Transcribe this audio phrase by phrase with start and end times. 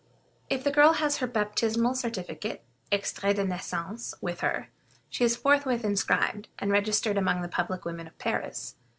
[0.49, 4.69] If the girl has her baptismal certificate (extrait de naissance) with her,
[5.11, 8.73] she is forthwith inscribed, and registered among the public women of Paris.